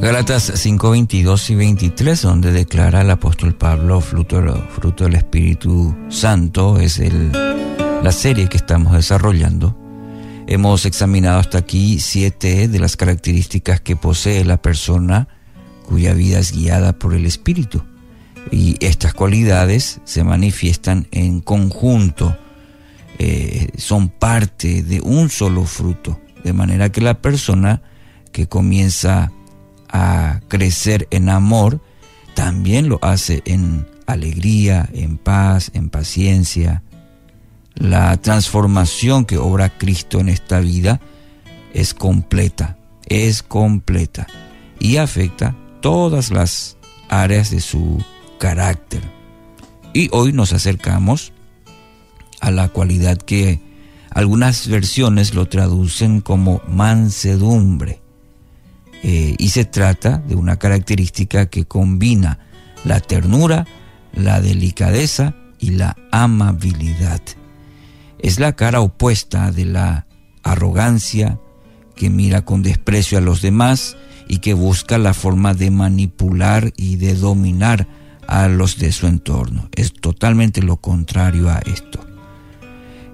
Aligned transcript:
Gálatas 0.00 0.52
5, 0.54 0.90
22 0.90 1.50
y 1.50 1.54
23, 1.56 2.22
donde 2.22 2.52
declara 2.52 3.00
el 3.00 3.10
apóstol 3.10 3.56
Pablo, 3.56 4.00
fruto, 4.00 4.40
fruto 4.70 5.04
del 5.04 5.16
Espíritu 5.16 5.92
Santo, 6.08 6.78
es 6.78 7.00
el, 7.00 7.32
la 7.32 8.12
serie 8.12 8.48
que 8.48 8.58
estamos 8.58 8.92
desarrollando. 8.92 9.76
Hemos 10.46 10.86
examinado 10.86 11.40
hasta 11.40 11.58
aquí 11.58 11.98
siete 11.98 12.68
de 12.68 12.78
las 12.78 12.96
características 12.96 13.80
que 13.80 13.96
posee 13.96 14.44
la 14.44 14.62
persona 14.62 15.26
cuya 15.84 16.14
vida 16.14 16.38
es 16.38 16.52
guiada 16.52 16.92
por 16.92 17.12
el 17.12 17.26
Espíritu. 17.26 17.82
Y 18.52 18.76
estas 18.78 19.14
cualidades 19.14 20.00
se 20.04 20.22
manifiestan 20.22 21.08
en 21.10 21.40
conjunto, 21.40 22.38
eh, 23.18 23.72
son 23.76 24.10
parte 24.10 24.84
de 24.84 25.00
un 25.00 25.28
solo 25.28 25.64
fruto, 25.64 26.20
de 26.44 26.52
manera 26.52 26.92
que 26.92 27.00
la 27.00 27.20
persona 27.20 27.82
que 28.30 28.46
comienza 28.46 29.32
a 29.88 30.40
crecer 30.48 31.08
en 31.10 31.28
amor, 31.28 31.80
también 32.34 32.88
lo 32.88 32.98
hace 33.02 33.42
en 33.44 33.86
alegría, 34.06 34.88
en 34.92 35.18
paz, 35.18 35.70
en 35.74 35.90
paciencia. 35.90 36.82
La 37.74 38.16
transformación 38.16 39.24
que 39.24 39.38
obra 39.38 39.76
Cristo 39.76 40.20
en 40.20 40.28
esta 40.28 40.60
vida 40.60 41.00
es 41.74 41.94
completa, 41.94 42.78
es 43.06 43.42
completa 43.42 44.26
y 44.80 44.96
afecta 44.96 45.56
todas 45.80 46.30
las 46.30 46.76
áreas 47.08 47.50
de 47.50 47.60
su 47.60 48.02
carácter. 48.38 49.02
Y 49.92 50.08
hoy 50.12 50.32
nos 50.32 50.52
acercamos 50.52 51.32
a 52.40 52.50
la 52.50 52.68
cualidad 52.68 53.18
que 53.18 53.60
algunas 54.10 54.68
versiones 54.68 55.34
lo 55.34 55.46
traducen 55.46 56.20
como 56.20 56.62
mansedumbre. 56.66 58.00
Eh, 59.02 59.34
y 59.38 59.50
se 59.50 59.64
trata 59.64 60.18
de 60.18 60.34
una 60.34 60.58
característica 60.58 61.46
que 61.46 61.64
combina 61.64 62.40
la 62.84 63.00
ternura, 63.00 63.66
la 64.12 64.40
delicadeza 64.40 65.34
y 65.58 65.70
la 65.70 65.96
amabilidad. 66.10 67.20
Es 68.18 68.40
la 68.40 68.54
cara 68.54 68.80
opuesta 68.80 69.52
de 69.52 69.64
la 69.64 70.06
arrogancia 70.42 71.38
que 71.94 72.10
mira 72.10 72.44
con 72.44 72.62
desprecio 72.62 73.18
a 73.18 73.20
los 73.20 73.42
demás 73.42 73.96
y 74.28 74.38
que 74.38 74.54
busca 74.54 74.98
la 74.98 75.14
forma 75.14 75.54
de 75.54 75.70
manipular 75.70 76.72
y 76.76 76.96
de 76.96 77.14
dominar 77.14 77.86
a 78.26 78.46
los 78.48 78.78
de 78.78 78.92
su 78.92 79.06
entorno. 79.06 79.68
Es 79.74 79.92
totalmente 79.92 80.62
lo 80.62 80.76
contrario 80.76 81.48
a 81.48 81.58
esto. 81.58 82.04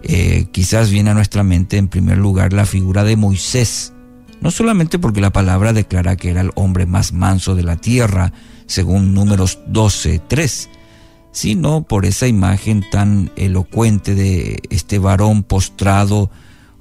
Eh, 0.02 0.48
quizás 0.52 0.90
viene 0.90 1.12
a 1.12 1.14
nuestra 1.14 1.42
mente 1.42 1.78
en 1.78 1.88
primer 1.88 2.18
lugar 2.18 2.52
la 2.52 2.66
figura 2.66 3.04
de 3.04 3.16
Moisés, 3.16 3.93
no 4.44 4.50
solamente 4.50 4.98
porque 4.98 5.22
la 5.22 5.32
palabra 5.32 5.72
declara 5.72 6.16
que 6.16 6.28
era 6.28 6.42
el 6.42 6.50
hombre 6.54 6.84
más 6.84 7.14
manso 7.14 7.54
de 7.54 7.62
la 7.62 7.76
tierra, 7.76 8.34
según 8.66 9.14
números 9.14 9.58
12, 9.68 10.20
3, 10.28 10.68
sino 11.32 11.84
por 11.84 12.04
esa 12.04 12.26
imagen 12.26 12.84
tan 12.90 13.32
elocuente 13.36 14.14
de 14.14 14.60
este 14.68 14.98
varón 14.98 15.44
postrado, 15.44 16.30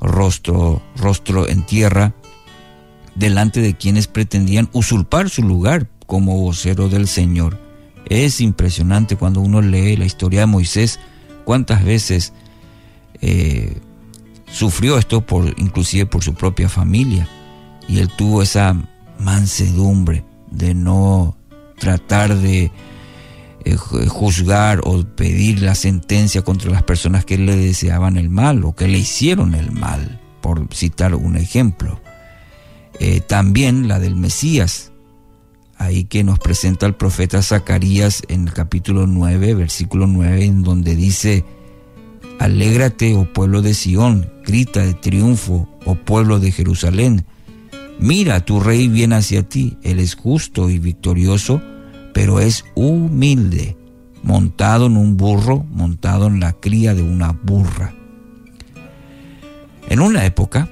rostro, 0.01 0.83
rostro 0.97 1.47
en 1.47 1.65
tierra, 1.65 2.13
delante 3.15 3.61
de 3.61 3.75
quienes 3.75 4.07
pretendían 4.07 4.67
usurpar 4.73 5.29
su 5.29 5.41
lugar 5.41 5.87
como 6.05 6.37
vocero 6.37 6.89
del 6.89 7.07
Señor. 7.07 7.57
Es 8.09 8.41
impresionante 8.41 9.15
cuando 9.15 9.39
uno 9.39 9.61
lee 9.61 9.95
la 9.95 10.03
historia 10.03 10.41
de 10.41 10.47
Moisés, 10.47 10.99
cuántas 11.45 11.85
veces 11.85 12.33
eh, 13.21 13.77
sufrió 14.51 14.97
esto 14.97 15.25
por, 15.25 15.45
inclusive 15.57 16.05
por 16.05 16.25
su 16.25 16.33
propia 16.33 16.67
familia 16.67 17.29
y 17.87 17.99
él 17.99 18.09
tuvo 18.09 18.41
esa 18.41 18.75
mansedumbre 19.19 20.23
de 20.51 20.73
no 20.73 21.35
tratar 21.79 22.35
de 22.35 22.71
eh, 23.65 23.75
juzgar 23.75 24.81
o 24.83 25.03
pedir 25.03 25.61
la 25.61 25.75
sentencia 25.75 26.41
contra 26.41 26.71
las 26.71 26.83
personas 26.83 27.25
que 27.25 27.37
le 27.37 27.55
deseaban 27.55 28.17
el 28.17 28.29
mal 28.29 28.63
o 28.65 28.75
que 28.75 28.87
le 28.87 28.97
hicieron 28.97 29.55
el 29.55 29.71
mal, 29.71 30.19
por 30.41 30.67
citar 30.73 31.15
un 31.15 31.37
ejemplo. 31.37 32.01
Eh, 32.99 33.21
también 33.21 33.87
la 33.87 33.99
del 33.99 34.15
Mesías, 34.15 34.91
ahí 35.77 36.03
que 36.03 36.23
nos 36.23 36.39
presenta 36.39 36.85
el 36.85 36.95
profeta 36.95 37.41
Zacarías 37.41 38.23
en 38.27 38.47
el 38.47 38.53
capítulo 38.53 39.07
9, 39.07 39.55
versículo 39.55 40.07
9, 40.07 40.45
en 40.45 40.63
donde 40.63 40.95
dice, 40.95 41.45
Alégrate, 42.39 43.15
oh 43.15 43.31
pueblo 43.31 43.61
de 43.61 43.73
Sión, 43.73 44.29
grita 44.45 44.81
de 44.81 44.93
triunfo, 44.93 45.69
oh 45.85 45.95
pueblo 45.95 46.39
de 46.39 46.51
Jerusalén, 46.51 47.25
Mira, 47.99 48.43
tu 48.43 48.59
rey 48.59 48.87
viene 48.87 49.15
hacia 49.15 49.43
ti, 49.43 49.77
él 49.83 49.99
es 49.99 50.15
justo 50.15 50.69
y 50.69 50.79
victorioso, 50.79 51.61
pero 52.13 52.39
es 52.39 52.65
humilde, 52.75 53.77
montado 54.23 54.87
en 54.87 54.97
un 54.97 55.17
burro, 55.17 55.65
montado 55.71 56.27
en 56.27 56.39
la 56.39 56.53
cría 56.53 56.93
de 56.93 57.01
una 57.01 57.31
burra. 57.31 57.93
En 59.89 59.99
una 59.99 60.25
época 60.25 60.69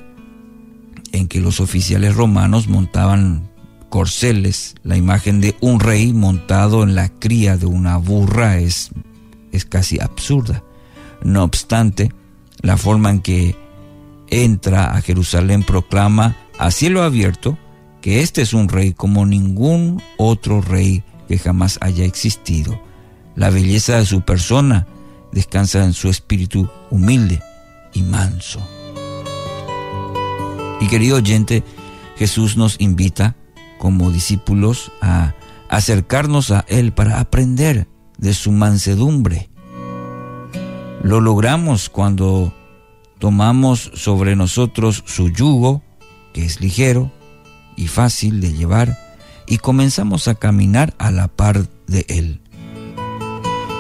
en 1.12 1.28
que 1.28 1.42
los 1.42 1.60
oficiales 1.60 2.16
romanos 2.16 2.68
montaban 2.68 3.50
corceles, 3.90 4.76
la 4.84 4.96
imagen 4.96 5.42
de 5.42 5.56
un 5.60 5.80
rey 5.80 6.14
montado 6.14 6.84
en 6.84 6.96
la 6.96 7.10
cría 7.10 7.58
de 7.58 7.66
una 7.66 7.98
burra 7.98 8.58
es, 8.58 8.90
es 9.52 9.66
casi 9.66 10.00
absurda. 10.00 10.64
No 11.24 11.44
obstante, 11.44 12.12
la 12.62 12.78
forma 12.78 13.10
en 13.10 13.20
que 13.20 13.56
entra 14.30 14.96
a 14.96 15.02
Jerusalén 15.02 15.64
proclama 15.64 16.38
a 16.58 16.72
cielo 16.72 17.04
abierto 17.04 17.58
que 18.02 18.22
este 18.22 18.42
es 18.42 18.54
un 18.54 18.68
rey 18.68 18.94
como 18.94 19.26
ningún 19.26 20.02
otro 20.18 20.62
rey 20.62 21.04
que 21.28 21.38
jamás 21.38 21.78
haya 21.82 22.06
existido. 22.06 22.82
La 23.36 23.50
belleza 23.50 23.98
de 23.98 24.06
su 24.06 24.22
persona 24.22 24.88
descansa 25.32 25.84
en 25.84 25.94
su 25.94 26.10
espíritu 26.10 26.70
humilde 26.90 27.42
y 27.94 28.02
manso. 28.02 28.60
Y 30.82 30.88
querido 30.88 31.18
oyente, 31.18 31.64
Jesús 32.18 32.58
nos 32.58 32.76
invita 32.80 33.36
como 33.78 34.12
discípulos 34.12 34.92
a 35.02 35.34
acercarnos 35.70 36.52
a 36.52 36.66
Él 36.68 36.92
para 36.92 37.20
aprender 37.20 37.88
de 38.18 38.34
su 38.34 38.52
mansedumbre. 38.52 39.50
Lo 41.04 41.22
logramos 41.22 41.90
cuando 41.90 42.54
tomamos 43.20 43.92
sobre 43.94 44.36
nosotros 44.36 45.04
su 45.06 45.30
yugo 45.30 45.82
que 46.34 46.46
es 46.46 46.62
ligero 46.62 47.12
y 47.76 47.88
fácil 47.88 48.42
de 48.42 48.54
llevar, 48.54 48.98
y 49.48 49.58
comenzamos 49.58 50.28
a 50.28 50.36
caminar 50.36 50.94
a 50.98 51.12
la 51.12 51.28
par 51.28 51.68
de 51.88 52.06
Él. 52.08 52.42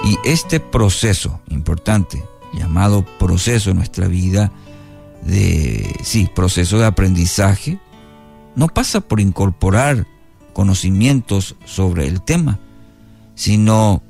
Y 0.03 0.17
este 0.25 0.59
proceso 0.59 1.39
importante, 1.49 2.23
llamado 2.53 3.05
proceso 3.19 3.69
en 3.69 3.77
nuestra 3.77 4.07
vida, 4.07 4.51
de, 5.23 5.95
sí, 6.03 6.29
proceso 6.33 6.79
de 6.79 6.85
aprendizaje, 6.85 7.79
no 8.55 8.67
pasa 8.67 9.01
por 9.01 9.19
incorporar 9.19 10.07
conocimientos 10.53 11.55
sobre 11.65 12.07
el 12.07 12.21
tema, 12.21 12.59
sino 13.35 14.01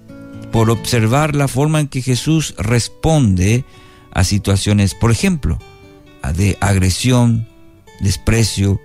por 0.52 0.70
observar 0.70 1.36
la 1.36 1.48
forma 1.48 1.80
en 1.80 1.88
que 1.88 2.02
Jesús 2.02 2.56
responde 2.58 3.66
a 4.14 4.24
situaciones, 4.24 4.96
por 4.96 5.12
ejemplo, 5.12 5.60
de 6.36 6.58
agresión, 6.60 7.48
desprecio, 8.02 8.82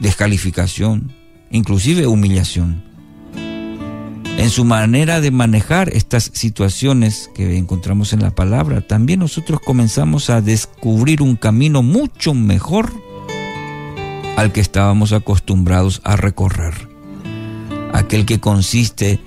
descalificación, 0.00 1.12
inclusive 1.50 2.06
humillación. 2.06 2.84
En 4.38 4.50
su 4.50 4.64
manera 4.64 5.20
de 5.20 5.32
manejar 5.32 5.88
estas 5.88 6.30
situaciones 6.32 7.28
que 7.34 7.56
encontramos 7.56 8.12
en 8.12 8.22
la 8.22 8.30
palabra, 8.30 8.82
también 8.82 9.18
nosotros 9.18 9.60
comenzamos 9.60 10.30
a 10.30 10.40
descubrir 10.40 11.22
un 11.22 11.34
camino 11.34 11.82
mucho 11.82 12.34
mejor 12.34 12.92
al 14.36 14.52
que 14.52 14.60
estábamos 14.60 15.12
acostumbrados 15.12 16.00
a 16.04 16.14
recorrer. 16.14 16.74
Aquel 17.92 18.26
que 18.26 18.38
consiste 18.38 19.18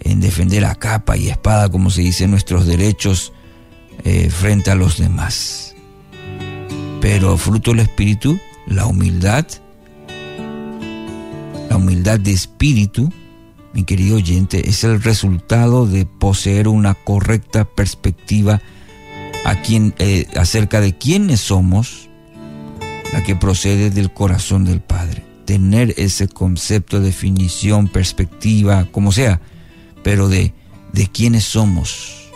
en 0.00 0.20
defender 0.20 0.64
a 0.64 0.74
capa 0.74 1.18
y 1.18 1.28
espada, 1.28 1.68
como 1.68 1.90
se 1.90 2.00
dice, 2.00 2.26
nuestros 2.26 2.64
derechos 2.64 3.34
eh, 4.04 4.30
frente 4.30 4.70
a 4.70 4.74
los 4.74 4.96
demás. 4.96 5.75
Pero 7.08 7.38
fruto 7.38 7.70
del 7.70 7.78
Espíritu, 7.78 8.36
la 8.66 8.84
humildad, 8.84 9.46
la 11.70 11.76
humildad 11.76 12.18
de 12.18 12.32
espíritu, 12.32 13.12
mi 13.72 13.84
querido 13.84 14.16
oyente, 14.16 14.68
es 14.68 14.82
el 14.82 15.00
resultado 15.00 15.86
de 15.86 16.04
poseer 16.04 16.66
una 16.66 16.94
correcta 16.94 17.64
perspectiva 17.64 18.60
eh, 20.00 20.26
acerca 20.34 20.80
de 20.80 20.98
quiénes 20.98 21.42
somos, 21.42 22.08
la 23.12 23.22
que 23.22 23.36
procede 23.36 23.90
del 23.90 24.12
corazón 24.12 24.64
del 24.64 24.80
Padre. 24.80 25.22
Tener 25.44 25.94
ese 25.98 26.26
concepto, 26.26 26.98
definición, 26.98 27.86
perspectiva, 27.86 28.88
como 28.90 29.12
sea, 29.12 29.40
pero 30.02 30.28
de, 30.28 30.52
de 30.92 31.06
quiénes 31.06 31.44
somos. 31.44 32.32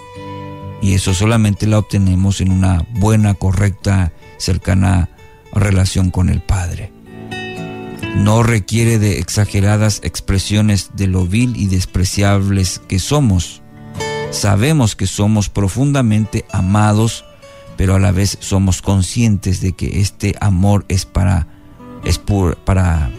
Y 0.80 0.94
eso 0.94 1.12
solamente 1.12 1.66
la 1.66 1.78
obtenemos 1.78 2.40
en 2.40 2.52
una 2.52 2.86
buena, 3.00 3.34
correcta 3.34 4.12
cercana 4.40 5.08
relación 5.52 6.10
con 6.10 6.28
el 6.28 6.40
Padre. 6.40 6.92
No 8.16 8.42
requiere 8.42 8.98
de 8.98 9.18
exageradas 9.18 10.00
expresiones 10.02 10.90
de 10.94 11.06
lo 11.06 11.26
vil 11.26 11.56
y 11.56 11.66
despreciables 11.66 12.80
que 12.88 12.98
somos. 12.98 13.62
Sabemos 14.30 14.96
que 14.96 15.06
somos 15.06 15.48
profundamente 15.48 16.44
amados, 16.50 17.24
pero 17.76 17.94
a 17.94 17.98
la 17.98 18.12
vez 18.12 18.36
somos 18.40 18.82
conscientes 18.82 19.60
de 19.60 19.72
que 19.72 20.00
este 20.00 20.34
amor 20.40 20.84
es 20.88 21.04
para 21.04 21.46
es 22.04 22.18
para 22.18 23.10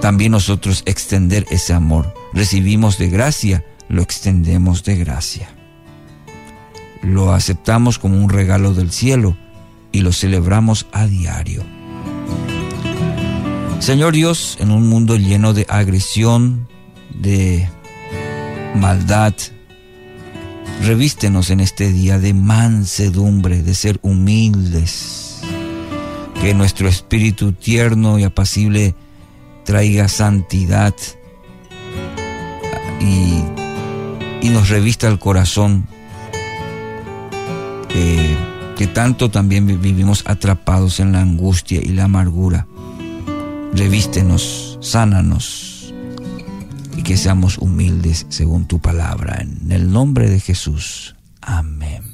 también 0.00 0.32
nosotros 0.32 0.82
extender 0.86 1.46
ese 1.50 1.72
amor. 1.72 2.12
Recibimos 2.32 2.98
de 2.98 3.08
gracia, 3.08 3.64
lo 3.88 4.02
extendemos 4.02 4.84
de 4.84 4.96
gracia. 4.96 5.48
Lo 7.02 7.32
aceptamos 7.32 7.98
como 7.98 8.22
un 8.22 8.28
regalo 8.28 8.74
del 8.74 8.90
cielo 8.90 9.36
y 9.96 10.02
lo 10.02 10.12
celebramos 10.12 10.86
a 10.92 11.06
diario. 11.06 11.62
Señor 13.78 14.12
Dios, 14.12 14.58
en 14.60 14.70
un 14.70 14.86
mundo 14.90 15.16
lleno 15.16 15.54
de 15.54 15.64
agresión, 15.70 16.68
de 17.14 17.66
maldad, 18.74 19.32
revístenos 20.84 21.48
en 21.48 21.60
este 21.60 21.94
día 21.94 22.18
de 22.18 22.34
mansedumbre, 22.34 23.62
de 23.62 23.74
ser 23.74 23.98
humildes, 24.02 25.40
que 26.42 26.52
nuestro 26.52 26.88
espíritu 26.88 27.52
tierno 27.52 28.18
y 28.18 28.24
apacible 28.24 28.94
traiga 29.64 30.08
santidad 30.08 30.94
y, 33.00 33.44
nos 34.50 34.68
revista 34.68 35.08
el 35.08 35.18
corazón 35.18 35.86
que 38.76 38.86
tanto 38.86 39.30
también 39.30 39.66
vivimos 39.66 40.22
atrapados 40.26 41.00
en 41.00 41.12
la 41.12 41.22
angustia 41.22 41.80
y 41.82 41.88
la 41.88 42.04
amargura. 42.04 42.66
Revístenos, 43.72 44.78
sánanos 44.82 45.94
y 46.96 47.02
que 47.02 47.16
seamos 47.16 47.58
humildes 47.58 48.26
según 48.28 48.66
tu 48.66 48.78
palabra. 48.78 49.40
En 49.40 49.72
el 49.72 49.90
nombre 49.90 50.28
de 50.28 50.40
Jesús. 50.40 51.16
Amén. 51.40 52.05